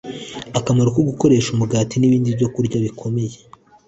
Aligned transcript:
Akamaro 0.59 0.89
ko 0.95 1.01
Gukoresha 1.09 1.49
Umugati 1.51 1.95
n’Ibindi 1.97 2.35
Byokurya 2.37 2.77
Bikomeye 2.85 3.35